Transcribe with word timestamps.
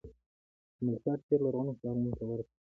دملکیار 0.77 1.19
شعر 1.25 1.39
لرغونو 1.43 1.71
شعرونو 1.79 2.11
ته 2.19 2.23
ورته 2.29 2.49
دﺉ. 2.53 2.57